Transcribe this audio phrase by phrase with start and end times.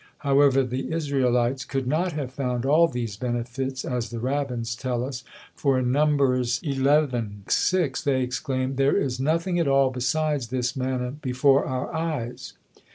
[0.25, 5.23] However, the Israelites could not have found all these benefits, as the rabbins tell us;
[5.53, 7.37] for in Numbers xi.
[7.47, 12.53] 6, they exclaim, "There is nothing at all besides this manna before our eyes!"